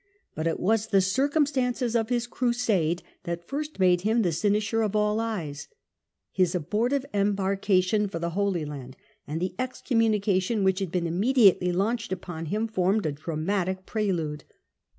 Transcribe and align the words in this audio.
But 0.33 0.47
it 0.47 0.59
was 0.59 0.87
the 0.87 0.99
circumstances 0.99 1.95
of 1.95 2.09
his 2.09 2.25
Crusade 2.25 3.03
that 3.25 3.47
first 3.47 3.79
made 3.79 4.01
him 4.01 4.23
the 4.23 4.31
cynosure 4.31 4.81
of 4.83 4.95
all 4.95 5.19
eyes. 5.19 5.67
His 6.31 6.55
abortive 6.55 7.05
embarkation 7.13 8.07
for 8.07 8.17
the 8.17 8.31
Holy 8.31 8.65
Land 8.65 8.97
and 9.27 9.39
the 9.39 9.53
excommunication 9.59 10.63
which 10.63 10.79
had 10.79 10.91
been 10.91 11.05
immediately 11.05 11.71
launched 11.71 12.11
against 12.11 12.49
him 12.49 12.67
formed 12.67 13.05
a 13.05 13.11
dramatic 13.11 13.85
prelude. 13.85 14.43